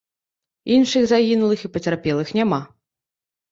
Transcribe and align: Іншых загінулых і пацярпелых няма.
Іншых 0.77 1.03
загінулых 1.11 1.59
і 1.69 1.71
пацярпелых 1.77 2.35
няма. 2.41 2.61